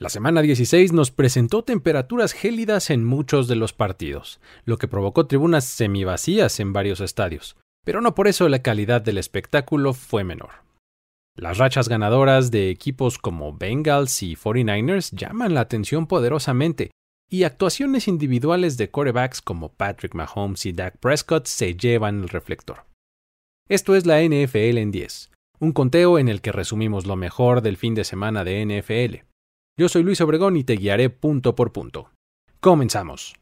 [0.00, 5.26] La semana 16 nos presentó temperaturas gélidas en muchos de los partidos, lo que provocó
[5.26, 10.50] tribunas semivacías en varios estadios, pero no por eso la calidad del espectáculo fue menor.
[11.34, 16.92] Las rachas ganadoras de equipos como Bengals y 49ers llaman la atención poderosamente,
[17.28, 22.84] y actuaciones individuales de quarterbacks como Patrick Mahomes y Dak Prescott se llevan el reflector.
[23.68, 27.76] Esto es la NFL en 10, un conteo en el que resumimos lo mejor del
[27.76, 29.26] fin de semana de NFL.
[29.78, 32.10] Yo soy Luis Obregón y te guiaré punto por punto.
[32.58, 33.34] Comenzamos.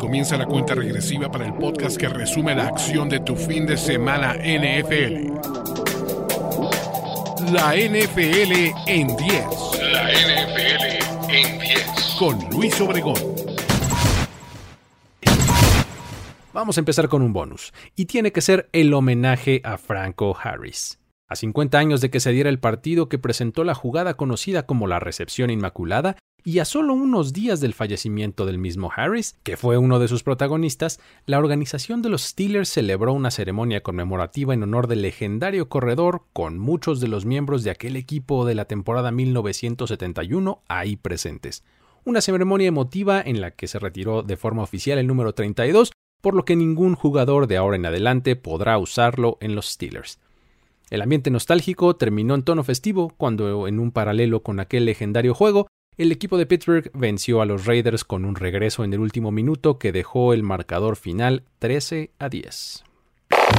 [0.00, 3.76] Comienza la cuenta regresiva para el podcast que resume la acción de tu fin de
[3.76, 5.30] semana NFL.
[7.52, 9.44] La NFL en 10.
[9.92, 12.16] La NFL en 10.
[12.18, 13.14] Con Luis Obregón.
[16.52, 20.99] Vamos a empezar con un bonus, y tiene que ser el homenaje a Franco Harris.
[21.30, 24.88] A 50 años de que se diera el partido que presentó la jugada conocida como
[24.88, 29.78] la recepción inmaculada, y a solo unos días del fallecimiento del mismo Harris, que fue
[29.78, 34.88] uno de sus protagonistas, la organización de los Steelers celebró una ceremonia conmemorativa en honor
[34.88, 40.64] del legendario corredor con muchos de los miembros de aquel equipo de la temporada 1971
[40.66, 41.62] ahí presentes.
[42.04, 46.34] Una ceremonia emotiva en la que se retiró de forma oficial el número 32, por
[46.34, 50.18] lo que ningún jugador de ahora en adelante podrá usarlo en los Steelers.
[50.90, 55.68] El ambiente nostálgico terminó en tono festivo cuando, en un paralelo con aquel legendario juego,
[55.96, 59.78] el equipo de Pittsburgh venció a los Raiders con un regreso en el último minuto
[59.78, 62.84] que dejó el marcador final 13 a 10.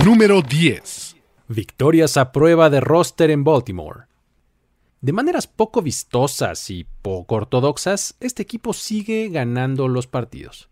[0.04, 1.16] Número 10.
[1.48, 4.08] Victorias a prueba de roster en Baltimore.
[5.00, 10.70] De maneras poco vistosas y poco ortodoxas, este equipo sigue ganando los partidos.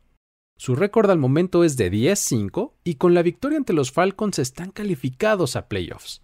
[0.57, 4.71] Su récord al momento es de 10-5 y con la victoria ante los Falcons están
[4.71, 6.21] calificados a playoffs.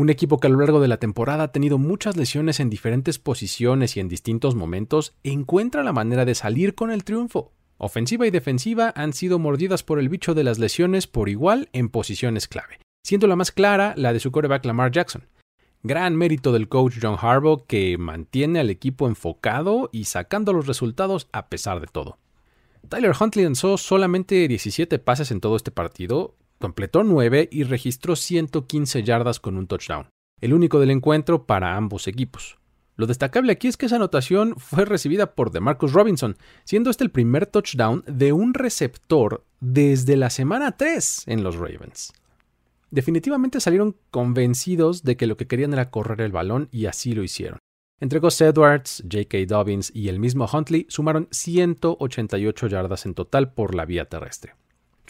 [0.00, 3.18] Un equipo que a lo largo de la temporada ha tenido muchas lesiones en diferentes
[3.18, 7.52] posiciones y en distintos momentos encuentra la manera de salir con el triunfo.
[7.76, 11.90] Ofensiva y defensiva han sido mordidas por el bicho de las lesiones por igual en
[11.90, 15.28] posiciones clave, siendo la más clara la de su quarterback Lamar Jackson.
[15.82, 21.28] Gran mérito del coach John Harbaugh que mantiene al equipo enfocado y sacando los resultados
[21.30, 22.16] a pesar de todo.
[22.88, 29.02] Tyler Huntley lanzó solamente 17 pases en todo este partido, Completó 9 y registró 115
[29.02, 30.10] yardas con un touchdown,
[30.42, 32.58] el único del encuentro para ambos equipos.
[32.96, 37.10] Lo destacable aquí es que esa anotación fue recibida por DeMarcus Robinson, siendo este el
[37.10, 42.12] primer touchdown de un receptor desde la semana 3 en los Ravens.
[42.90, 47.22] Definitivamente salieron convencidos de que lo que querían era correr el balón y así lo
[47.22, 47.58] hicieron.
[48.00, 49.46] Entre Gus Edwards, J.K.
[49.46, 54.56] Dobbins y el mismo Huntley sumaron 188 yardas en total por la vía terrestre.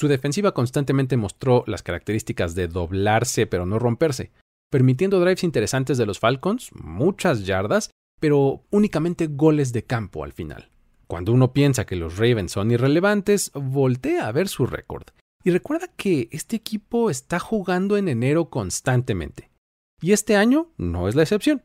[0.00, 4.30] Su defensiva constantemente mostró las características de doblarse pero no romperse,
[4.70, 10.70] permitiendo drives interesantes de los Falcons, muchas yardas, pero únicamente goles de campo al final.
[11.06, 15.04] Cuando uno piensa que los Ravens son irrelevantes, voltea a ver su récord
[15.44, 19.50] y recuerda que este equipo está jugando en enero constantemente.
[20.00, 21.62] Y este año no es la excepción,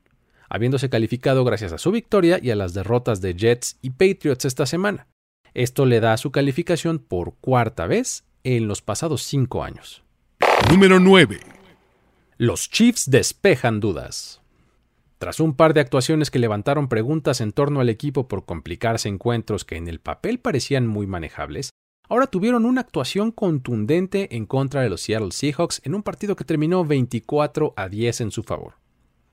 [0.50, 4.66] habiéndose calificado gracias a su victoria y a las derrotas de Jets y Patriots esta
[4.66, 5.08] semana.
[5.54, 10.04] Esto le da su calificación por cuarta vez en los pasados cinco años.
[10.70, 11.40] Número 9.
[12.38, 14.42] Los Chiefs despejan dudas.
[15.18, 19.66] Tras un par de actuaciones que levantaron preguntas en torno al equipo por complicarse encuentros
[19.66, 21.72] que en el papel parecían muy manejables,
[22.08, 26.44] ahora tuvieron una actuación contundente en contra de los Seattle Seahawks en un partido que
[26.44, 28.76] terminó 24 a 10 en su favor.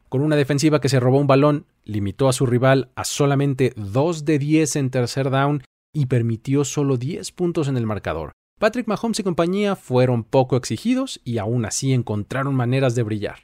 [0.08, 4.24] Con una defensiva que se robó un balón, limitó a su rival a solamente 2
[4.24, 5.62] de 10 en tercer down
[5.92, 8.32] y permitió solo 10 puntos en el marcador.
[8.62, 13.40] Patrick Mahomes y compañía fueron poco exigidos y aún así encontraron maneras de brillar.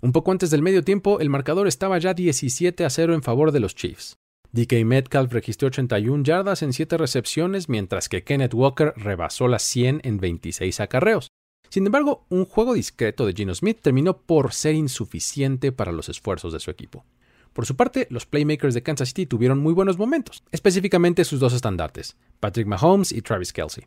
[0.00, 3.52] Un poco antes del medio tiempo, el marcador estaba ya 17 a 0 en favor
[3.52, 4.16] de los Chiefs.
[4.50, 10.00] DK Metcalf registró 81 yardas en 7 recepciones, mientras que Kenneth Walker rebasó las 100
[10.02, 11.28] en 26 acarreos.
[11.70, 16.52] Sin embargo, un juego discreto de Gino Smith terminó por ser insuficiente para los esfuerzos
[16.52, 17.04] de su equipo.
[17.52, 21.52] Por su parte, los playmakers de Kansas City tuvieron muy buenos momentos, específicamente sus dos
[21.52, 23.86] estandartes, Patrick Mahomes y Travis Kelsey.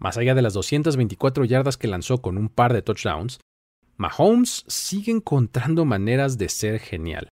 [0.00, 3.38] Más allá de las 224 yardas que lanzó con un par de touchdowns,
[3.96, 7.28] Mahomes sigue encontrando maneras de ser genial.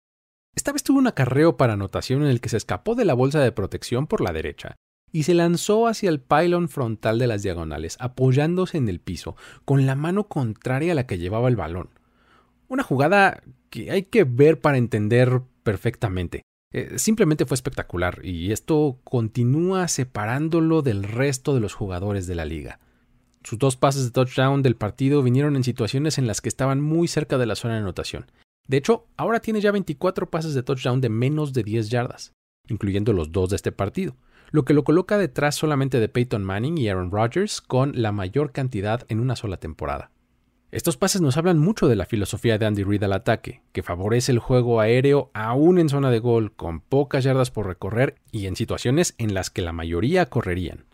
[0.57, 3.41] Esta vez tuvo un acarreo para anotación en el que se escapó de la bolsa
[3.41, 4.75] de protección por la derecha
[5.13, 9.87] y se lanzó hacia el pylon frontal de las diagonales, apoyándose en el piso, con
[9.87, 11.91] la mano contraria a la que llevaba el balón.
[12.67, 16.43] Una jugada que hay que ver para entender perfectamente.
[16.73, 22.45] Eh, simplemente fue espectacular y esto continúa separándolo del resto de los jugadores de la
[22.45, 22.81] liga.
[23.45, 27.07] Sus dos pases de touchdown del partido vinieron en situaciones en las que estaban muy
[27.07, 28.27] cerca de la zona de anotación,
[28.67, 32.33] De hecho, ahora tiene ya 24 pases de touchdown de menos de 10 yardas,
[32.69, 34.17] incluyendo los dos de este partido,
[34.51, 38.51] lo que lo coloca detrás solamente de Peyton Manning y Aaron Rodgers con la mayor
[38.51, 40.11] cantidad en una sola temporada.
[40.73, 44.33] Estos pases nos hablan mucho de la filosofía de Andy Reid al ataque, que favorece
[44.33, 48.57] el juego aéreo aún en zona de gol, con pocas yardas por recorrer y en
[48.57, 50.85] situaciones en las que la mayoría correrían.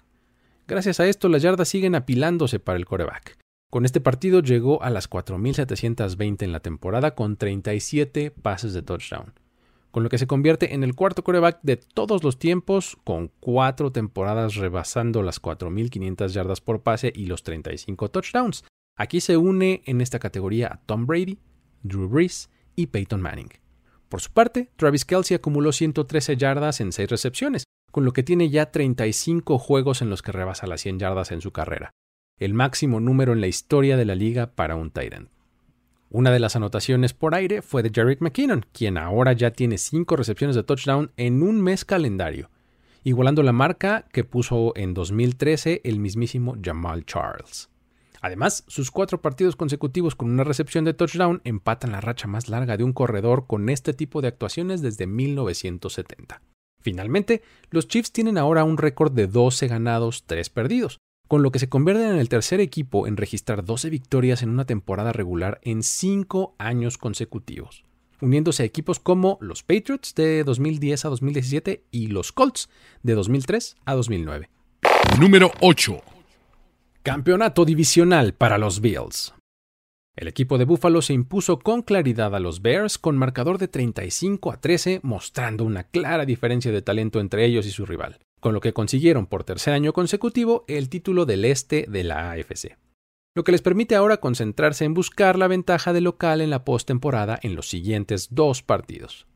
[0.68, 3.38] Gracias a esto, las yardas siguen apilándose para el coreback.
[3.70, 9.32] Con este partido llegó a las 4.720 en la temporada con 37 pases de touchdown,
[9.90, 13.90] con lo que se convierte en el cuarto coreback de todos los tiempos, con cuatro
[13.90, 18.64] temporadas rebasando las 4.500 yardas por pase y los 35 touchdowns,
[18.96, 21.38] Aquí se une en esta categoría a Tom Brady,
[21.82, 23.50] Drew Brees y Peyton Manning.
[24.08, 28.50] Por su parte, Travis Kelsey acumuló 113 yardas en 6 recepciones, con lo que tiene
[28.50, 31.90] ya 35 juegos en los que rebasa las 100 yardas en su carrera,
[32.38, 35.30] el máximo número en la historia de la liga para un Tyrant.
[36.10, 40.14] Una de las anotaciones por aire fue de Jarek McKinnon, quien ahora ya tiene 5
[40.14, 42.50] recepciones de touchdown en un mes calendario,
[43.04, 47.71] igualando la marca que puso en 2013 el mismísimo Jamal Charles.
[48.22, 52.76] Además, sus cuatro partidos consecutivos con una recepción de touchdown empatan la racha más larga
[52.76, 56.40] de un corredor con este tipo de actuaciones desde 1970.
[56.80, 61.58] Finalmente, los Chiefs tienen ahora un récord de 12 ganados, 3 perdidos, con lo que
[61.58, 65.82] se convierten en el tercer equipo en registrar 12 victorias en una temporada regular en
[65.82, 67.84] 5 años consecutivos,
[68.20, 72.68] uniéndose a equipos como los Patriots de 2010 a 2017 y los Colts
[73.02, 74.48] de 2003 a 2009.
[75.18, 76.11] Número 8.
[77.04, 79.34] Campeonato divisional para los Bills.
[80.14, 84.52] El equipo de Buffalo se impuso con claridad a los Bears con marcador de 35
[84.52, 88.60] a 13, mostrando una clara diferencia de talento entre ellos y su rival, con lo
[88.60, 92.78] que consiguieron por tercer año consecutivo el título del este de la AFC,
[93.34, 97.36] lo que les permite ahora concentrarse en buscar la ventaja de local en la postemporada
[97.42, 99.26] en los siguientes dos partidos.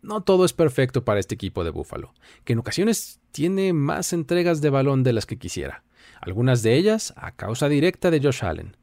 [0.00, 2.14] No todo es perfecto para este equipo de Buffalo,
[2.44, 5.82] que en ocasiones tiene más entregas de balón de las que quisiera
[6.24, 8.76] algunas de ellas a causa directa de Josh Allen.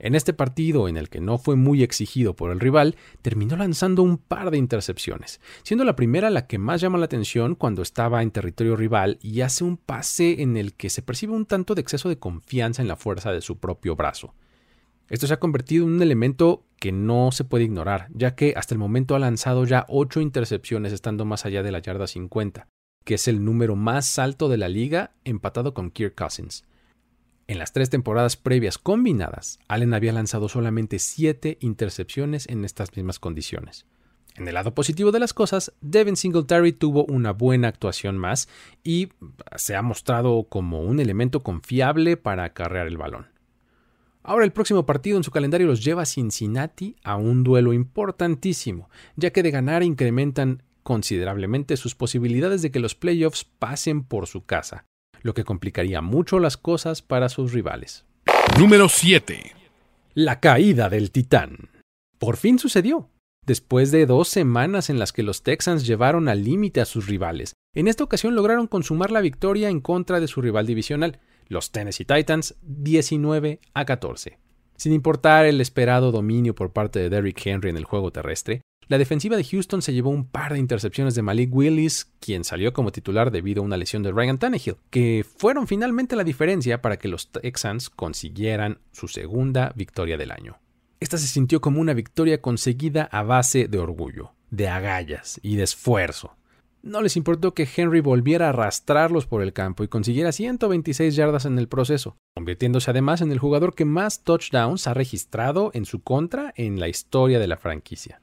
[0.00, 4.02] En este partido, en el que no fue muy exigido por el rival, terminó lanzando
[4.02, 8.22] un par de intercepciones, siendo la primera la que más llama la atención cuando estaba
[8.22, 11.82] en territorio rival y hace un pase en el que se percibe un tanto de
[11.82, 14.34] exceso de confianza en la fuerza de su propio brazo.
[15.08, 18.74] Esto se ha convertido en un elemento que no se puede ignorar, ya que hasta
[18.74, 22.66] el momento ha lanzado ya 8 intercepciones estando más allá de la yarda 50,
[23.04, 26.64] que es el número más alto de la liga, empatado con Kirk Cousins.
[27.50, 33.18] En las tres temporadas previas combinadas, Allen había lanzado solamente siete intercepciones en estas mismas
[33.18, 33.86] condiciones.
[34.36, 38.48] En el lado positivo de las cosas, Devin Singletary tuvo una buena actuación más
[38.84, 39.08] y
[39.56, 43.26] se ha mostrado como un elemento confiable para acarrear el balón.
[44.22, 48.88] Ahora el próximo partido en su calendario los lleva a Cincinnati a un duelo importantísimo,
[49.16, 54.44] ya que de ganar incrementan considerablemente sus posibilidades de que los playoffs pasen por su
[54.44, 54.86] casa,
[55.22, 58.04] lo que complicaría mucho las cosas para sus rivales.
[58.58, 59.52] Número 7.
[60.14, 61.70] La caída del titán.
[62.18, 63.08] Por fin sucedió.
[63.46, 67.54] Después de dos semanas en las que los Texans llevaron al límite a sus rivales,
[67.74, 72.04] en esta ocasión lograron consumar la victoria en contra de su rival divisional, los Tennessee
[72.04, 74.38] Titans, 19 a 14.
[74.76, 78.98] Sin importar el esperado dominio por parte de Derrick Henry en el juego terrestre, la
[78.98, 82.90] defensiva de Houston se llevó un par de intercepciones de Malik Willis, quien salió como
[82.90, 87.06] titular debido a una lesión de Ryan Tannehill, que fueron finalmente la diferencia para que
[87.06, 90.58] los Texans consiguieran su segunda victoria del año.
[90.98, 95.62] Esta se sintió como una victoria conseguida a base de orgullo, de agallas y de
[95.62, 96.34] esfuerzo.
[96.82, 101.44] No les importó que Henry volviera a arrastrarlos por el campo y consiguiera 126 yardas
[101.44, 106.02] en el proceso, convirtiéndose además en el jugador que más touchdowns ha registrado en su
[106.02, 108.20] contra en la historia de la franquicia.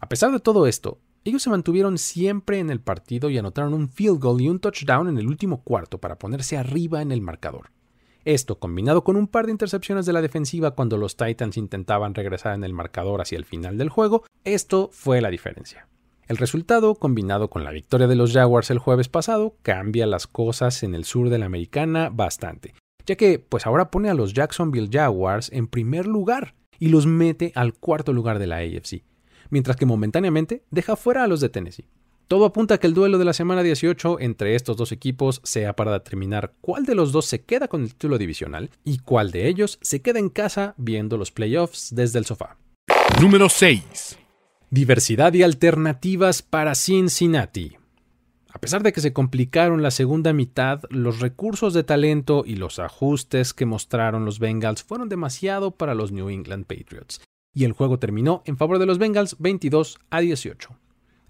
[0.00, 3.88] A pesar de todo esto, ellos se mantuvieron siempre en el partido y anotaron un
[3.88, 7.70] field goal y un touchdown en el último cuarto para ponerse arriba en el marcador.
[8.26, 12.54] Esto, combinado con un par de intercepciones de la defensiva cuando los Titans intentaban regresar
[12.54, 15.88] en el marcador hacia el final del juego, esto fue la diferencia.
[16.28, 20.82] El resultado, combinado con la victoria de los Jaguars el jueves pasado, cambia las cosas
[20.82, 22.74] en el sur de la americana bastante,
[23.06, 27.52] ya que pues ahora pone a los Jacksonville Jaguars en primer lugar y los mete
[27.54, 29.02] al cuarto lugar de la AFC
[29.50, 31.88] mientras que momentáneamente deja fuera a los de Tennessee.
[32.28, 35.76] Todo apunta a que el duelo de la semana 18 entre estos dos equipos sea
[35.76, 39.46] para determinar cuál de los dos se queda con el título divisional y cuál de
[39.46, 42.56] ellos se queda en casa viendo los playoffs desde el sofá.
[43.20, 44.18] Número 6.
[44.70, 47.76] Diversidad y alternativas para Cincinnati.
[48.56, 52.78] A pesar de que se complicaron la segunda mitad, los recursos de talento y los
[52.78, 57.20] ajustes que mostraron los Bengals fueron demasiado para los New England Patriots,
[57.56, 60.78] y el juego terminó en favor de los Bengals 22 a 18.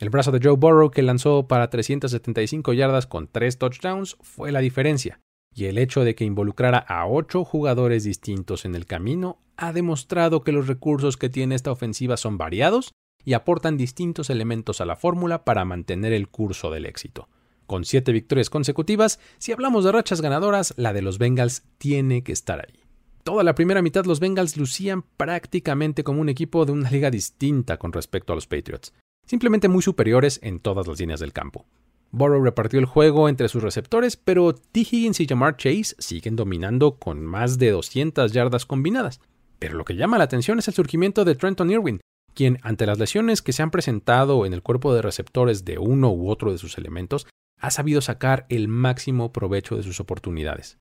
[0.00, 4.59] El brazo de Joe Burrow, que lanzó para 375 yardas con 3 touchdowns, fue la
[4.59, 5.21] diferencia,
[5.54, 10.42] y el hecho de que involucrara a 8 jugadores distintos en el camino ha demostrado
[10.42, 12.92] que los recursos que tiene esta ofensiva son variados
[13.25, 17.28] y aportan distintos elementos a la fórmula para mantener el curso del éxito.
[17.66, 22.33] Con 7 victorias consecutivas, si hablamos de rachas ganadoras, la de los Bengals tiene que
[22.33, 22.86] estar ahí.
[23.26, 27.76] Toda la primera mitad los Bengals lucían prácticamente como un equipo de una liga distinta
[27.76, 28.92] con respecto a los Patriots
[29.26, 31.66] simplemente muy superiores en todas las líneas del campo.
[32.12, 34.80] Burrow repartió el juego entre sus receptores, pero T.
[34.80, 39.21] Higgins y Jamar Chase siguen dominando con más de 200 yardas combinadas.
[39.59, 42.00] Pero lo que llama la atención es el surgimiento de Trenton Irwin,
[42.33, 46.12] quien, ante las lesiones que se han presentado en el cuerpo de receptores de uno
[46.12, 47.26] u otro de sus elementos,
[47.61, 50.78] ha sabido sacar el máximo provecho de sus oportunidades.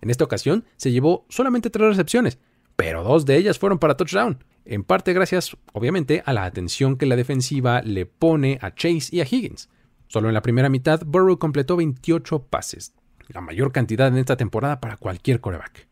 [0.00, 2.38] En esta ocasión se llevó solamente tres recepciones,
[2.76, 4.38] pero dos de ellas fueron para touchdown
[4.68, 9.20] en parte gracias, obviamente, a la atención que la defensiva le pone a Chase y
[9.22, 9.70] a Higgins.
[10.08, 12.92] Solo en la primera mitad, Burrow completó 28 pases,
[13.28, 15.88] la mayor cantidad en esta temporada para cualquier coreback.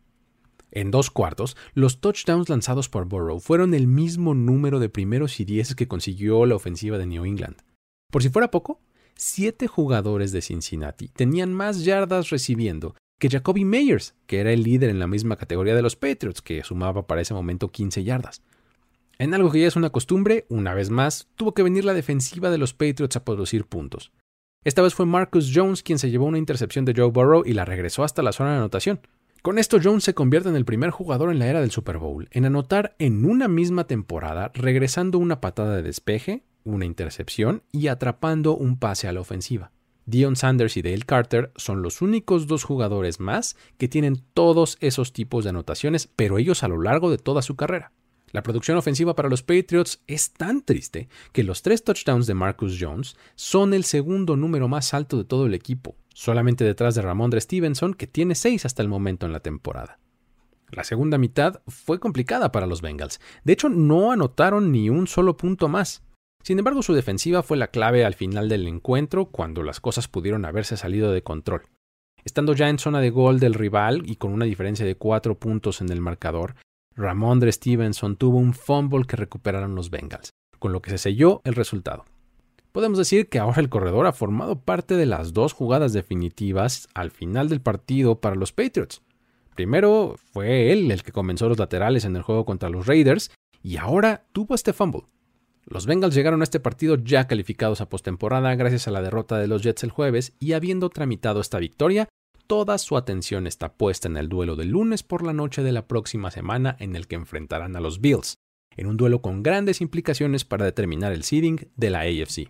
[0.70, 5.46] En dos cuartos, los touchdowns lanzados por Burrow fueron el mismo número de primeros y
[5.46, 7.56] dieces que consiguió la ofensiva de New England.
[8.12, 8.82] Por si fuera poco,
[9.14, 14.90] siete jugadores de Cincinnati tenían más yardas recibiendo que Jacoby Meyers, que era el líder
[14.90, 18.42] en la misma categoría de los Patriots, que sumaba para ese momento 15 yardas.
[19.18, 22.50] En algo que ya es una costumbre, una vez más, tuvo que venir la defensiva
[22.50, 24.12] de los Patriots a producir puntos.
[24.64, 27.64] Esta vez fue Marcus Jones quien se llevó una intercepción de Joe Burrow y la
[27.64, 29.00] regresó hasta la zona de anotación.
[29.40, 32.28] Con esto Jones se convierte en el primer jugador en la era del Super Bowl
[32.32, 38.56] en anotar en una misma temporada regresando una patada de despeje, una intercepción y atrapando
[38.56, 39.70] un pase a la ofensiva.
[40.06, 45.12] Dion Sanders y Dale Carter son los únicos dos jugadores más que tienen todos esos
[45.12, 47.90] tipos de anotaciones, pero ellos a lo largo de toda su carrera.
[48.30, 52.78] La producción ofensiva para los Patriots es tan triste que los tres touchdowns de Marcus
[52.80, 57.40] Jones son el segundo número más alto de todo el equipo, solamente detrás de Ramondre
[57.40, 59.98] Stevenson, que tiene seis hasta el momento en la temporada.
[60.70, 63.20] La segunda mitad fue complicada para los Bengals.
[63.44, 66.02] De hecho, no anotaron ni un solo punto más.
[66.46, 70.44] Sin embargo, su defensiva fue la clave al final del encuentro cuando las cosas pudieron
[70.44, 71.62] haberse salido de control.
[72.24, 75.80] Estando ya en zona de gol del rival y con una diferencia de cuatro puntos
[75.80, 76.54] en el marcador,
[76.94, 81.56] Ramondre Stevenson tuvo un fumble que recuperaron los Bengals, con lo que se selló el
[81.56, 82.04] resultado.
[82.70, 87.10] Podemos decir que ahora el corredor ha formado parte de las dos jugadas definitivas al
[87.10, 89.02] final del partido para los Patriots.
[89.56, 93.32] Primero fue él el que comenzó los laterales en el juego contra los Raiders
[93.64, 95.06] y ahora tuvo este fumble.
[95.68, 99.48] Los Bengals llegaron a este partido ya calificados a postemporada gracias a la derrota de
[99.48, 102.08] los Jets el jueves y habiendo tramitado esta victoria,
[102.46, 105.88] toda su atención está puesta en el duelo del lunes por la noche de la
[105.88, 108.36] próxima semana en el que enfrentarán a los Bills,
[108.76, 112.48] en un duelo con grandes implicaciones para determinar el seeding de la AFC.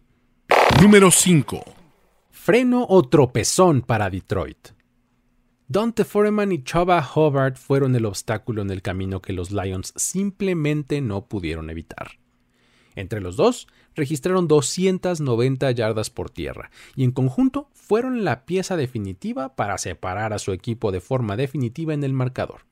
[0.83, 1.65] Número 5.
[2.29, 4.69] Freno o tropezón para Detroit.
[5.69, 11.01] Dante Foreman y Chava Hobart fueron el obstáculo en el camino que los Lions simplemente
[11.01, 12.19] no pudieron evitar.
[12.97, 19.55] Entre los dos, registraron 290 yardas por tierra y en conjunto fueron la pieza definitiva
[19.55, 22.63] para separar a su equipo de forma definitiva en el marcador.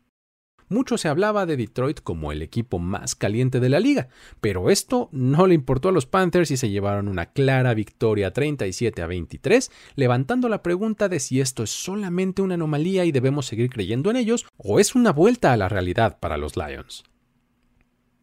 [0.69, 4.09] Mucho se hablaba de Detroit como el equipo más caliente de la liga,
[4.41, 9.03] pero esto no le importó a los Panthers y se llevaron una clara victoria 37
[9.03, 13.69] a 23, levantando la pregunta de si esto es solamente una anomalía y debemos seguir
[13.69, 17.05] creyendo en ellos o es una vuelta a la realidad para los Lions.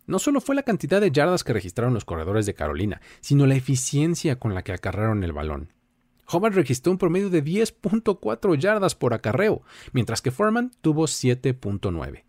[0.08, 3.56] No solo fue la cantidad de yardas que registraron los corredores de Carolina, sino la
[3.56, 5.74] eficiencia con la que acarrearon el balón.
[6.28, 12.24] Hobart registró un promedio de 10.4 yardas por acarreo, mientras que Foreman tuvo 7.9.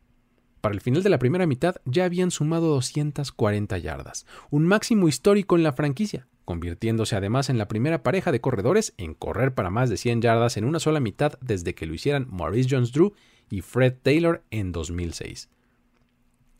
[0.60, 5.56] Para el final de la primera mitad ya habían sumado 240 yardas, un máximo histórico
[5.56, 9.90] en la franquicia, convirtiéndose además en la primera pareja de corredores en correr para más
[9.90, 13.12] de 100 yardas en una sola mitad desde que lo hicieran Maurice Jones-Drew
[13.50, 15.48] y Fred Taylor en 2006.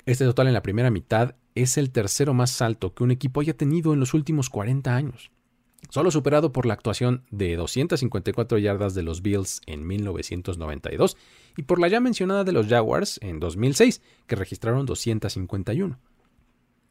[0.05, 3.57] Este total en la primera mitad es el tercero más alto que un equipo haya
[3.57, 5.31] tenido en los últimos 40 años,
[5.91, 11.17] solo superado por la actuación de 254 yardas de los Bills en 1992
[11.57, 16.01] y por la ya mencionada de los Jaguars en 2006, que registraron 251.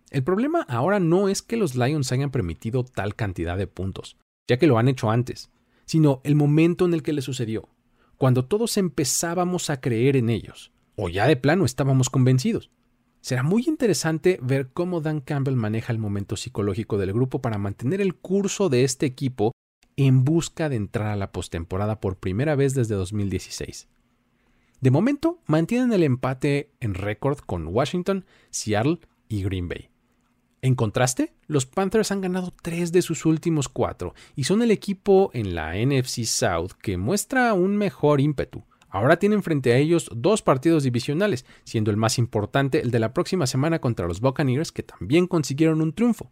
[0.10, 4.15] El problema ahora no es que los Lions hayan permitido tal cantidad de puntos,
[4.48, 5.51] ya que lo han hecho antes,
[5.84, 7.68] sino el momento en el que le sucedió,
[8.15, 12.72] cuando todos empezábamos a creer en ellos, o ya de plano estábamos convencidos.
[13.21, 18.01] Será muy interesante ver cómo Dan Campbell maneja el momento psicológico del grupo para mantener
[18.01, 19.51] el curso de este equipo
[19.95, 23.87] en busca de entrar a la postemporada por primera vez desde 2016.
[24.79, 28.99] De momento, mantienen el empate en récord con Washington, Seattle
[29.29, 29.89] y Green Bay.
[30.63, 35.29] En contraste, los Panthers han ganado tres de sus últimos cuatro y son el equipo
[35.33, 38.63] en la NFC South que muestra un mejor ímpetu.
[38.91, 43.13] Ahora tienen frente a ellos dos partidos divisionales, siendo el más importante el de la
[43.13, 46.29] próxima semana contra los Buccaneers, que también consiguieron un triunfo.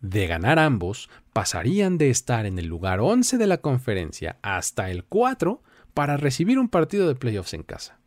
[0.00, 5.04] De ganar ambos, pasarían de estar en el lugar 11 de la conferencia hasta el
[5.04, 5.62] 4
[5.94, 7.98] para recibir un partido de playoffs en casa.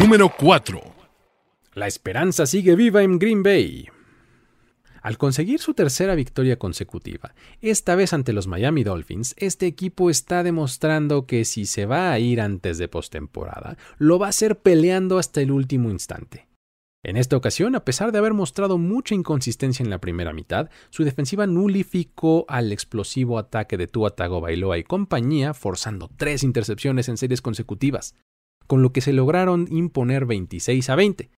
[0.00, 0.80] Número 4.
[1.74, 3.88] La esperanza sigue viva en Green Bay.
[5.02, 10.42] Al conseguir su tercera victoria consecutiva, esta vez ante los Miami Dolphins, este equipo está
[10.42, 15.18] demostrando que si se va a ir antes de postemporada, lo va a hacer peleando
[15.18, 16.48] hasta el último instante.
[17.02, 21.02] En esta ocasión, a pesar de haber mostrado mucha inconsistencia en la primera mitad, su
[21.02, 27.40] defensiva nulificó al explosivo ataque de Tua Tagovailoa y compañía, forzando tres intercepciones en series
[27.40, 28.16] consecutivas,
[28.66, 31.30] con lo que se lograron imponer 26 a 20,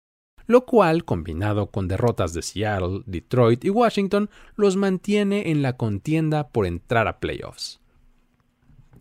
[0.45, 6.49] lo cual, combinado con derrotas de Seattle, Detroit y Washington, los mantiene en la contienda
[6.49, 7.79] por entrar a playoffs.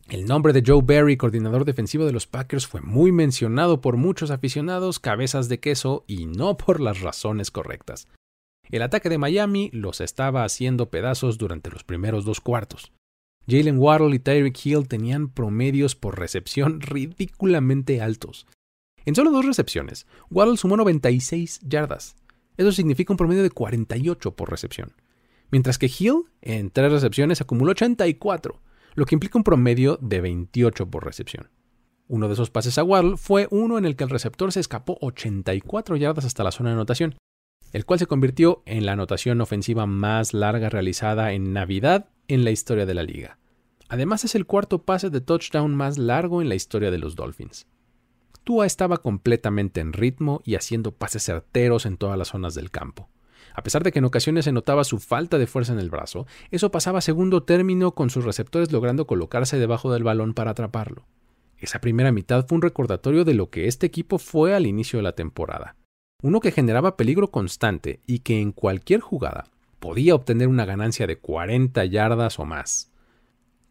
[0.09, 4.31] El nombre de Joe Barry, coordinador defensivo de los Packers, fue muy mencionado por muchos
[4.31, 8.09] aficionados cabezas de queso y no por las razones correctas.
[8.71, 12.93] El ataque de Miami los estaba haciendo pedazos durante los primeros dos cuartos.
[13.49, 18.47] Jalen Waddle y Tyreek Hill tenían promedios por recepción ridículamente altos.
[19.05, 22.17] En solo dos recepciones, Waddle sumó 96 yardas.
[22.57, 24.95] Eso significa un promedio de 48 por recepción.
[25.51, 28.61] Mientras que Hill, en tres recepciones, acumuló 84,
[28.95, 31.51] lo que implica un promedio de 28 por recepción.
[32.09, 34.99] Uno de esos pases a Waddle fue uno en el que el receptor se escapó
[35.01, 37.17] 84 yardas hasta la zona de anotación,
[37.73, 42.51] el cual se convirtió en la anotación ofensiva más larga realizada en Navidad en la
[42.51, 43.39] historia de la liga.
[43.89, 47.67] Además es el cuarto pase de touchdown más largo en la historia de los Dolphins.
[48.45, 53.09] Tua estaba completamente en ritmo y haciendo pases certeros en todas las zonas del campo.
[53.55, 56.27] A pesar de que en ocasiones se notaba su falta de fuerza en el brazo,
[56.51, 61.05] eso pasaba segundo término con sus receptores logrando colocarse debajo del balón para atraparlo.
[61.59, 65.05] Esa primera mitad fue un recordatorio de lo que este equipo fue al inicio de
[65.05, 65.77] la temporada.
[66.23, 69.47] Uno que generaba peligro constante y que en cualquier jugada
[69.79, 72.92] podía obtener una ganancia de 40 yardas o más.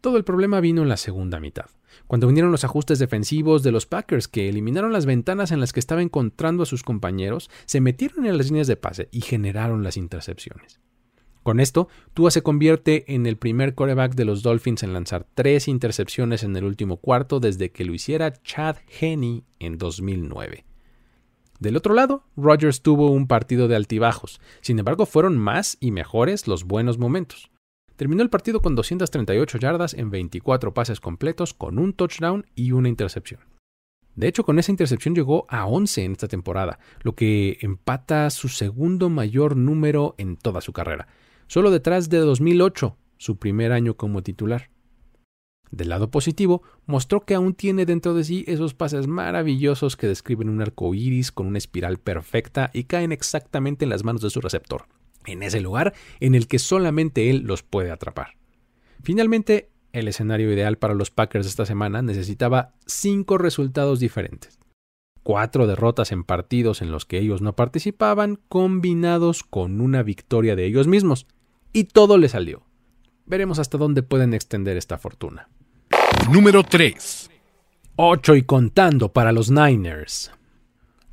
[0.02, 1.66] Todo el problema vino en la segunda mitad,
[2.08, 5.78] cuando vinieron los ajustes defensivos de los Packers que eliminaron las ventanas en las que
[5.78, 9.96] estaba encontrando a sus compañeros, se metieron en las líneas de pase y generaron las
[9.96, 10.80] intercepciones.
[11.44, 15.68] Con esto, Tua se convierte en el primer quarterback de los Dolphins en lanzar tres
[15.68, 20.64] intercepciones en el último cuarto desde que lo hiciera Chad Henney en 2009.
[21.60, 26.48] Del otro lado, Rodgers tuvo un partido de altibajos, sin embargo fueron más y mejores
[26.48, 27.51] los buenos momentos.
[28.02, 32.88] Terminó el partido con 238 yardas en 24 pases completos, con un touchdown y una
[32.88, 33.42] intercepción.
[34.16, 38.48] De hecho, con esa intercepción llegó a 11 en esta temporada, lo que empata su
[38.48, 41.06] segundo mayor número en toda su carrera,
[41.46, 44.70] solo detrás de 2008, su primer año como titular.
[45.70, 50.48] Del lado positivo, mostró que aún tiene dentro de sí esos pases maravillosos que describen
[50.48, 54.40] un arco iris con una espiral perfecta y caen exactamente en las manos de su
[54.40, 54.88] receptor
[55.26, 58.36] en ese lugar en el que solamente él los puede atrapar.
[59.02, 64.58] Finalmente, el escenario ideal para los Packers esta semana necesitaba cinco resultados diferentes.
[65.22, 70.64] Cuatro derrotas en partidos en los que ellos no participaban, combinados con una victoria de
[70.64, 71.26] ellos mismos.
[71.72, 72.64] Y todo le salió.
[73.26, 75.48] Veremos hasta dónde pueden extender esta fortuna.
[76.30, 77.30] Número 3.
[77.96, 80.32] 8 y contando para los Niners.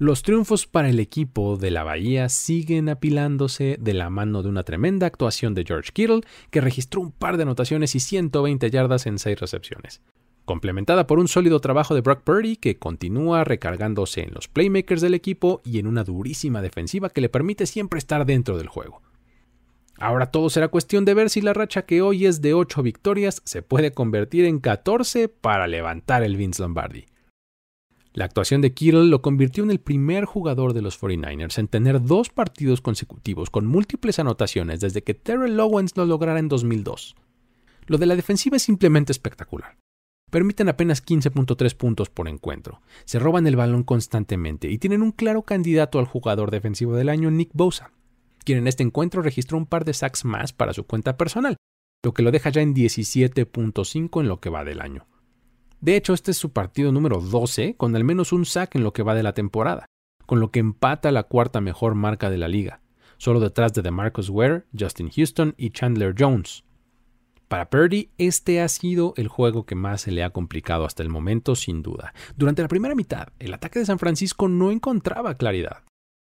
[0.01, 4.63] Los triunfos para el equipo de la Bahía siguen apilándose de la mano de una
[4.63, 9.19] tremenda actuación de George Kittle, que registró un par de anotaciones y 120 yardas en
[9.19, 10.01] seis recepciones.
[10.45, 15.15] Complementada por un sólido trabajo de Brock Purdy, que continúa recargándose en los playmakers del
[15.15, 19.01] equipo y en una durísima defensiva que le permite siempre estar dentro del juego.
[19.97, 23.41] Ahora todo será cuestión de ver si la racha que hoy es de 8 victorias
[23.43, 27.03] se puede convertir en 14 para levantar el Vince Lombardi.
[28.13, 32.01] La actuación de Kittle lo convirtió en el primer jugador de los 49ers en tener
[32.01, 37.15] dos partidos consecutivos con múltiples anotaciones desde que Terrell Owens lo lograra en 2002.
[37.85, 39.77] Lo de la defensiva es simplemente espectacular.
[40.31, 45.43] Permiten apenas 15.3 puntos por encuentro, se roban el balón constantemente y tienen un claro
[45.43, 47.91] candidato al jugador defensivo del año, Nick Bosa,
[48.43, 51.57] quien en este encuentro registró un par de sacks más para su cuenta personal,
[52.03, 55.07] lo que lo deja ya en 17.5 en lo que va del año.
[55.81, 58.91] De hecho, este es su partido número 12 con al menos un sack en lo
[58.91, 59.85] que va de la temporada,
[60.25, 62.81] con lo que empata la cuarta mejor marca de la liga,
[63.17, 66.65] solo detrás de DeMarcus Ware, Justin Houston y Chandler Jones.
[67.47, 71.09] Para Purdy, este ha sido el juego que más se le ha complicado hasta el
[71.09, 72.13] momento, sin duda.
[72.35, 75.83] Durante la primera mitad, el ataque de San Francisco no encontraba claridad.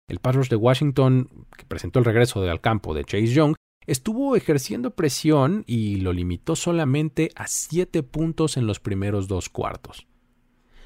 [0.09, 3.57] El pass rush de Washington, que presentó el regreso al campo de Chase Young,
[3.89, 10.07] estuvo ejerciendo presión y lo limitó solamente a 7 puntos en los primeros dos cuartos.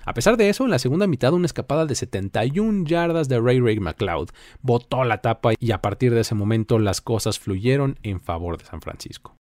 [0.05, 3.61] A pesar de eso, en la segunda mitad una escapada de 71 yardas de Ray
[3.61, 8.21] Ray McLeod botó la tapa y a partir de ese momento las cosas fluyeron en
[8.21, 9.37] favor de San Francisco.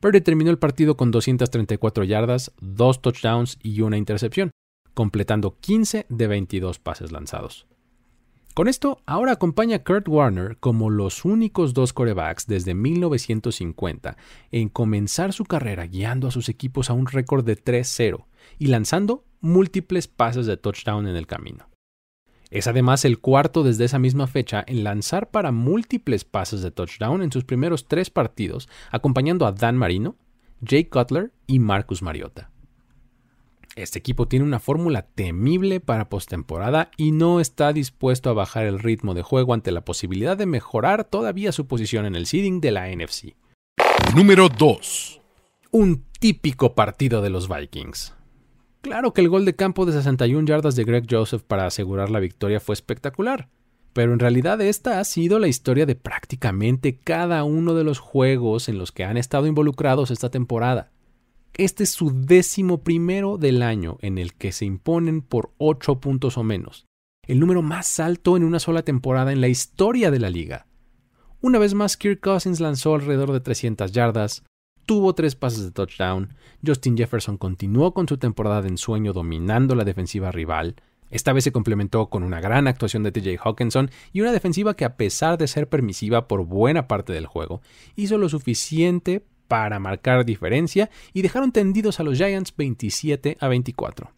[0.00, 4.50] Purdy terminó el partido con 234 yardas, dos touchdowns y una intercepción,
[4.94, 7.66] completando 15 de 22 pases lanzados.
[8.54, 14.18] Con esto, ahora acompaña a Kurt Warner como los únicos dos corebacks desde 1950
[14.50, 18.26] en comenzar su carrera guiando a sus equipos a un récord de 3-0
[18.58, 21.70] y lanzando múltiples pases de touchdown en el camino.
[22.50, 27.22] Es además el cuarto desde esa misma fecha en lanzar para múltiples pases de touchdown
[27.22, 30.16] en sus primeros tres partidos, acompañando a Dan Marino,
[30.60, 32.51] Jake Cutler y Marcus Mariota.
[33.74, 38.78] Este equipo tiene una fórmula temible para postemporada y no está dispuesto a bajar el
[38.78, 42.70] ritmo de juego ante la posibilidad de mejorar todavía su posición en el seeding de
[42.70, 43.34] la NFC.
[44.14, 45.22] Número 2.
[45.70, 48.14] Un típico partido de los Vikings.
[48.82, 52.20] Claro que el gol de campo de 61 yardas de Greg Joseph para asegurar la
[52.20, 53.48] victoria fue espectacular,
[53.94, 58.68] pero en realidad esta ha sido la historia de prácticamente cada uno de los juegos
[58.68, 60.91] en los que han estado involucrados esta temporada.
[61.54, 66.38] Este es su décimo primero del año en el que se imponen por 8 puntos
[66.38, 66.86] o menos,
[67.26, 70.66] el número más alto en una sola temporada en la historia de la liga.
[71.42, 74.44] Una vez más, Kirk Cousins lanzó alrededor de 300 yardas,
[74.86, 76.34] tuvo tres pases de touchdown,
[76.66, 80.76] Justin Jefferson continuó con su temporada de ensueño dominando la defensiva rival,
[81.12, 84.86] esta vez se complementó con una gran actuación de TJ Hawkinson y una defensiva que
[84.86, 87.60] a pesar de ser permisiva por buena parte del juego,
[87.94, 94.10] hizo lo suficiente para marcar diferencia y dejaron tendidos a los Giants 27 a 24.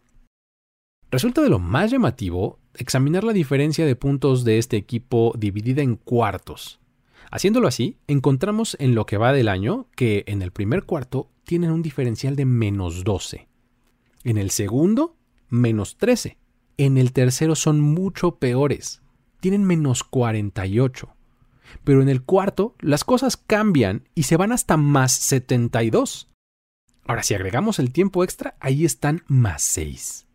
[1.11, 5.97] Resulta de lo más llamativo examinar la diferencia de puntos de este equipo dividida en
[5.97, 6.79] cuartos.
[7.31, 11.71] Haciéndolo así, encontramos en lo que va del año que en el primer cuarto tienen
[11.71, 13.49] un diferencial de menos 12.
[14.23, 15.17] En el segundo,
[15.49, 16.37] menos 13.
[16.77, 19.01] En el tercero son mucho peores.
[19.41, 21.14] Tienen menos 48
[21.83, 26.29] pero en el cuarto las cosas cambian y se van hasta más 72.
[27.07, 30.27] Ahora, si agregamos el tiempo extra, ahí están más 6.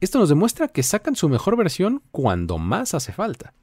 [0.00, 3.54] Esto nos demuestra que sacan su mejor versión cuando más hace falta.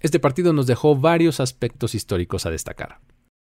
[0.00, 3.00] Este partido nos dejó varios aspectos históricos a destacar.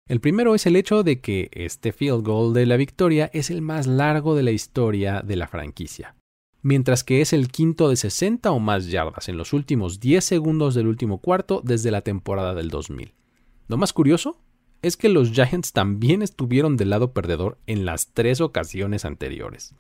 [0.09, 3.61] El primero es el hecho de que este field goal de la victoria es el
[3.61, 6.15] más largo de la historia de la franquicia
[6.63, 10.75] mientras que es el quinto de 60 o más yardas en los últimos 10 segundos
[10.75, 13.15] del último cuarto desde la temporada del 2000.
[13.69, 14.39] Lo más curioso
[14.83, 19.75] es que los Giants también estuvieron del lado perdedor en las tres ocasiones anteriores.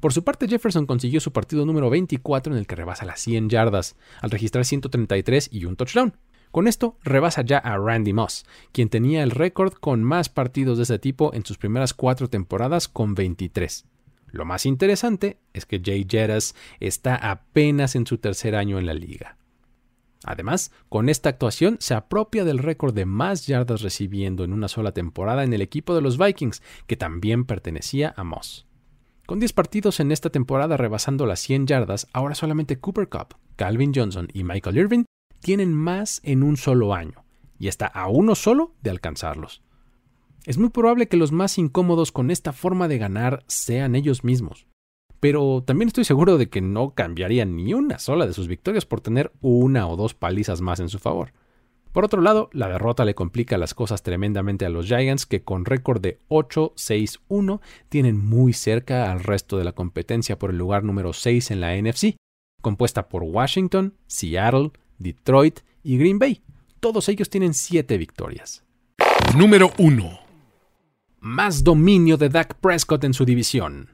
[0.00, 3.50] Por su parte, Jefferson consiguió su partido número 24 en el que rebasa las 100
[3.50, 6.16] yardas, al registrar 133 y un touchdown.
[6.50, 10.84] Con esto, rebasa ya a Randy Moss, quien tenía el récord con más partidos de
[10.84, 13.86] ese tipo en sus primeras cuatro temporadas con 23.
[14.32, 18.94] Lo más interesante es que Jay Jettas está apenas en su tercer año en la
[18.94, 19.36] liga.
[20.24, 24.92] Además, con esta actuación se apropia del récord de más yardas recibiendo en una sola
[24.92, 28.66] temporada en el equipo de los Vikings, que también pertenecía a Moss.
[29.26, 33.92] Con 10 partidos en esta temporada rebasando las 100 yardas, ahora solamente Cooper Cup, Calvin
[33.94, 35.04] Johnson y Michael Irvin
[35.40, 37.24] tienen más en un solo año,
[37.58, 39.62] y está a uno solo de alcanzarlos.
[40.44, 44.66] Es muy probable que los más incómodos con esta forma de ganar sean ellos mismos.
[45.20, 49.00] Pero también estoy seguro de que no cambiarían ni una sola de sus victorias por
[49.00, 51.32] tener una o dos palizas más en su favor.
[51.92, 55.64] Por otro lado, la derrota le complica las cosas tremendamente a los Giants que con
[55.64, 61.12] récord de 8-6-1 tienen muy cerca al resto de la competencia por el lugar número
[61.12, 62.16] 6 en la NFC,
[62.62, 66.42] compuesta por Washington, Seattle, Detroit y Green Bay.
[66.80, 68.64] Todos ellos tienen 7 victorias.
[69.36, 70.21] Número 1
[71.22, 73.90] más dominio de Dak Prescott en su división.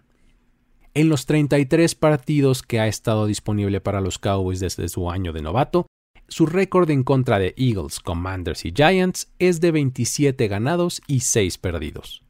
[0.95, 5.43] En los 33 partidos que ha estado disponible para los Cowboys desde su año de
[5.43, 5.87] novato,
[6.27, 11.59] su récord en contra de Eagles, Commanders y Giants es de 27 ganados y 6
[11.59, 12.23] perdidos.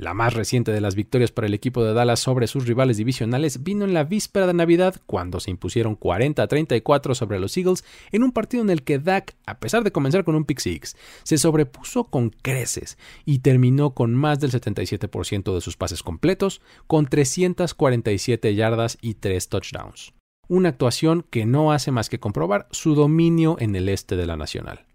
[0.00, 3.62] La más reciente de las victorias para el equipo de Dallas sobre sus rivales divisionales
[3.62, 7.84] vino en la víspera de Navidad, cuando se impusieron 40 a 34 sobre los Eagles
[8.10, 10.96] en un partido en el que Dak, a pesar de comenzar con un pick six,
[11.22, 17.04] se sobrepuso con creces y terminó con más del 77% de sus pases completos, con
[17.04, 20.14] 347 yardas y 3 touchdowns.
[20.48, 24.38] Una actuación que no hace más que comprobar su dominio en el este de la
[24.38, 24.86] Nacional.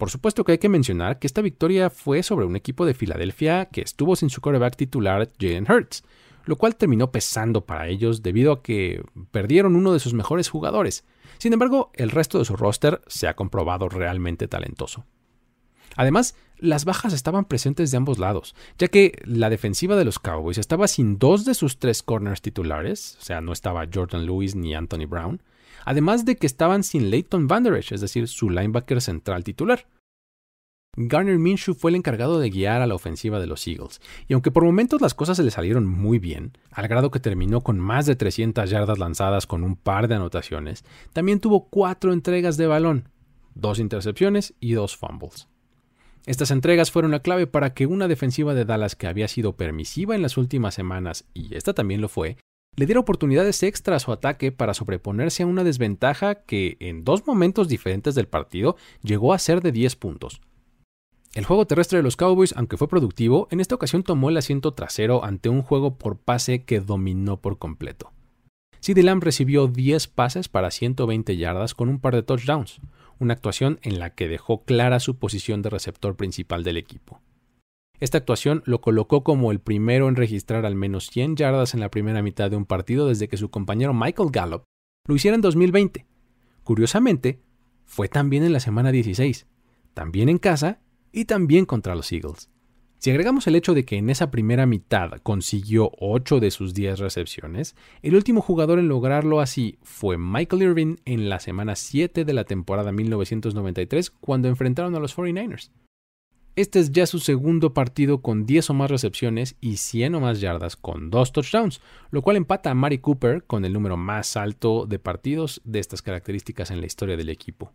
[0.00, 3.66] Por supuesto que hay que mencionar que esta victoria fue sobre un equipo de Filadelfia
[3.66, 6.04] que estuvo sin su quarterback titular Jalen Hurts,
[6.46, 11.04] lo cual terminó pesando para ellos debido a que perdieron uno de sus mejores jugadores.
[11.36, 15.04] Sin embargo, el resto de su roster se ha comprobado realmente talentoso.
[15.96, 20.56] Además, las bajas estaban presentes de ambos lados, ya que la defensiva de los Cowboys
[20.56, 24.74] estaba sin dos de sus tres corners titulares, o sea, no estaba Jordan Lewis ni
[24.74, 25.42] Anthony Brown,
[25.84, 29.86] además de que estaban sin Leighton Vander es decir, su linebacker central titular.
[30.96, 34.50] Garner Minshew fue el encargado de guiar a la ofensiva de los Eagles, y aunque
[34.50, 38.06] por momentos las cosas se le salieron muy bien, al grado que terminó con más
[38.06, 43.08] de 300 yardas lanzadas con un par de anotaciones, también tuvo cuatro entregas de balón,
[43.54, 45.48] dos intercepciones y dos fumbles.
[46.26, 50.14] Estas entregas fueron la clave para que una defensiva de Dallas que había sido permisiva
[50.16, 52.36] en las últimas semanas, y esta también lo fue,
[52.76, 57.26] le diera oportunidades extras a su ataque para sobreponerse a una desventaja que en dos
[57.26, 60.40] momentos diferentes del partido llegó a ser de 10 puntos.
[61.34, 64.72] El juego terrestre de los Cowboys, aunque fue productivo, en esta ocasión tomó el asiento
[64.72, 68.12] trasero ante un juego por pase que dominó por completo.
[68.80, 72.80] CeeDee Lamb recibió 10 pases para 120 yardas con un par de touchdowns,
[73.18, 77.20] una actuación en la que dejó clara su posición de receptor principal del equipo.
[78.00, 81.90] Esta actuación lo colocó como el primero en registrar al menos 100 yardas en la
[81.90, 84.64] primera mitad de un partido desde que su compañero Michael Gallup
[85.06, 86.06] lo hiciera en 2020.
[86.64, 87.40] Curiosamente,
[87.84, 89.46] fue también en la semana 16,
[89.92, 90.80] también en casa
[91.12, 92.48] y también contra los Eagles.
[92.98, 96.98] Si agregamos el hecho de que en esa primera mitad consiguió 8 de sus 10
[96.98, 102.32] recepciones, el último jugador en lograrlo así fue Michael Irvin en la semana 7 de
[102.32, 105.70] la temporada 1993 cuando enfrentaron a los 49ers.
[106.56, 110.40] Este es ya su segundo partido con 10 o más recepciones y 100 o más
[110.40, 114.84] yardas con 2 touchdowns, lo cual empata a Mari Cooper con el número más alto
[114.86, 117.72] de partidos de estas características en la historia del equipo.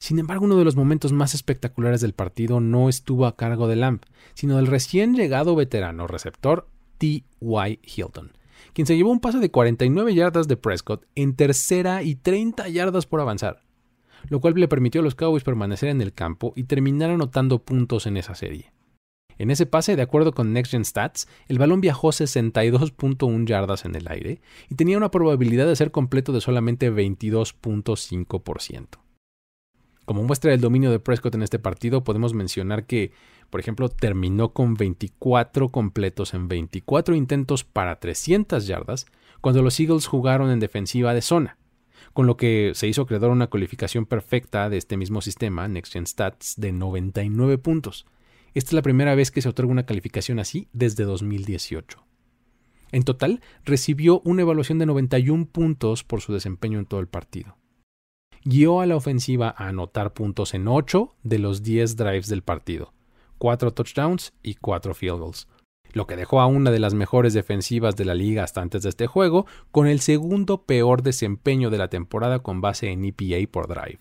[0.00, 3.74] Sin embargo, uno de los momentos más espectaculares del partido no estuvo a cargo de
[3.74, 7.80] Lamp, sino del recién llegado veterano receptor T.Y.
[7.82, 8.30] Hilton,
[8.74, 13.06] quien se llevó un pase de 49 yardas de Prescott en tercera y 30 yardas
[13.06, 13.64] por avanzar,
[14.28, 18.06] lo cual le permitió a los Cowboys permanecer en el campo y terminar anotando puntos
[18.06, 18.72] en esa serie.
[19.38, 23.94] En ese pase, de acuerdo con Next Gen Stats, el balón viajó 62.1 yardas en
[23.94, 28.86] el aire y tenía una probabilidad de ser completo de solamente 22.5%.
[30.04, 33.12] Como muestra del dominio de Prescott en este partido, podemos mencionar que,
[33.50, 39.06] por ejemplo, terminó con 24 completos en 24 intentos para 300 yardas
[39.40, 41.58] cuando los Eagles jugaron en defensiva de zona,
[42.12, 46.06] con lo que se hizo crear una calificación perfecta de este mismo sistema, Next Gen
[46.06, 48.06] Stats, de 99 puntos.
[48.54, 52.04] Esta es la primera vez que se otorga una calificación así desde 2018.
[52.90, 57.58] En total, recibió una evaluación de 91 puntos por su desempeño en todo el partido
[58.44, 62.92] guió a la ofensiva a anotar puntos en 8 de los 10 drives del partido,
[63.38, 65.48] 4 touchdowns y 4 field goals,
[65.92, 68.88] lo que dejó a una de las mejores defensivas de la liga hasta antes de
[68.88, 73.68] este juego, con el segundo peor desempeño de la temporada con base en EPA por
[73.68, 74.00] drive.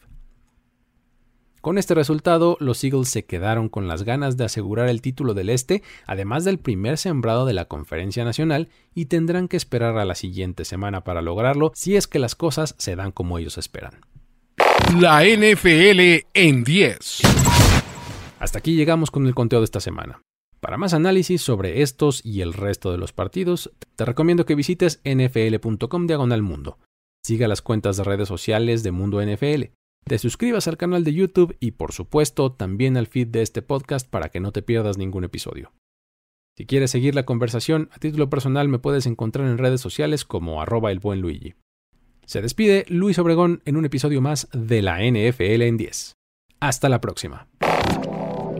[1.61, 5.49] Con este resultado, los Eagles se quedaron con las ganas de asegurar el título del
[5.49, 10.15] Este, además del primer sembrado de la Conferencia Nacional, y tendrán que esperar a la
[10.15, 13.99] siguiente semana para lograrlo si es que las cosas se dan como ellos esperan.
[14.99, 17.21] La NFL en 10.
[18.39, 20.21] Hasta aquí llegamos con el conteo de esta semana.
[20.59, 25.01] Para más análisis sobre estos y el resto de los partidos, te recomiendo que visites
[25.03, 26.79] nfl.com diagonal mundo.
[27.23, 29.73] Siga las cuentas de redes sociales de Mundo NFL.
[30.05, 34.09] Te suscribas al canal de YouTube y por supuesto también al feed de este podcast
[34.09, 35.73] para que no te pierdas ningún episodio.
[36.57, 40.61] Si quieres seguir la conversación, a título personal me puedes encontrar en redes sociales como
[40.61, 41.53] arroba el buen Luigi.
[42.25, 46.13] Se despide Luis Obregón en un episodio más de la NFL en 10.
[46.59, 47.47] Hasta la próxima.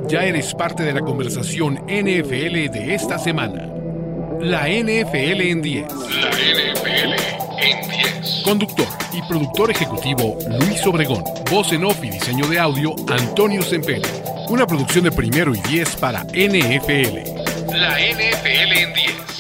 [0.07, 3.67] Ya eres parte de la conversación NFL de esta semana.
[4.39, 5.85] La NFL en 10.
[5.91, 7.13] La NFL
[7.59, 8.41] en 10.
[8.45, 11.25] Conductor y productor ejecutivo Luis Obregón.
[11.51, 14.07] Voz en off y diseño de audio Antonio Sempere.
[14.47, 17.75] Una producción de primero y 10 para NFL.
[17.75, 19.36] La NFL en 10.